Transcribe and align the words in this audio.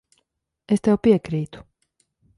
Es 0.77 0.83
tev 0.87 0.97
piekrītu. 1.09 1.65